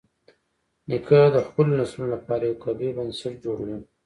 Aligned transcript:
نیکه 0.87 1.19
د 1.35 1.37
خپلو 1.47 1.71
نسلونو 1.79 2.11
لپاره 2.15 2.43
یو 2.45 2.59
قوي 2.63 2.89
بنسټ 2.97 3.33
جوړوي. 3.45 3.77